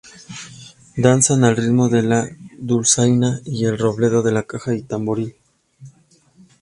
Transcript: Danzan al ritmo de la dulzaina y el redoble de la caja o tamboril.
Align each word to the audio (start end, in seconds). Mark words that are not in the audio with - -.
Danzan 1.05 1.43
al 1.49 1.55
ritmo 1.59 1.87
de 1.91 2.01
la 2.01 2.27
dulzaina 2.57 3.39
y 3.45 3.65
el 3.65 3.77
redoble 3.77 4.09
de 4.23 4.31
la 4.31 4.41
caja 4.47 4.71
o 4.71 4.83
tamboril. 4.93 5.35